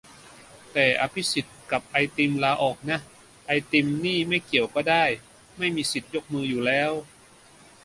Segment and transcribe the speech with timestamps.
[0.73, 2.99] แต่อภิสิทธิ์กับไอติมลาออกนะ
[3.45, 5.03] ไอติมนี่ไม่เกี่ยวก็ได้
[5.57, 6.91] ไม่มีสิทธิ์ยกมืออยู่แล้ว